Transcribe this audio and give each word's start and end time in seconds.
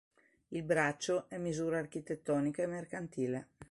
Il 0.47 0.63
braccio 0.63 1.29
è 1.29 1.37
misura 1.37 1.77
architettonica 1.77 2.63
e 2.63 2.65
mercantile. 2.65 3.47